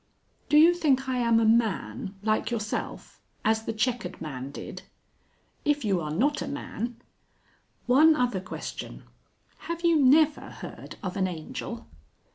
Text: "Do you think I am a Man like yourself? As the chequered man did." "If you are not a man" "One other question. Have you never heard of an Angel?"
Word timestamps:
"Do 0.49 0.57
you 0.57 0.73
think 0.73 1.07
I 1.07 1.17
am 1.19 1.39
a 1.39 1.45
Man 1.45 2.15
like 2.23 2.49
yourself? 2.49 3.21
As 3.45 3.65
the 3.65 3.71
chequered 3.71 4.19
man 4.19 4.49
did." 4.49 4.81
"If 5.63 5.85
you 5.85 6.01
are 6.01 6.09
not 6.09 6.41
a 6.41 6.47
man" 6.47 6.97
"One 7.95 8.15
other 8.15 8.41
question. 8.41 9.03
Have 9.69 9.81
you 9.83 10.03
never 10.03 10.49
heard 10.49 10.95
of 11.03 11.17
an 11.17 11.27
Angel?" 11.27 11.85